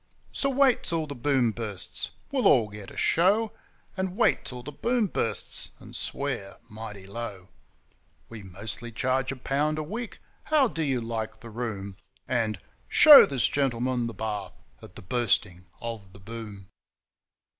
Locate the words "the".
1.05-1.13, 4.63-4.71, 11.41-11.51, 14.07-14.15, 14.95-15.03, 16.13-16.19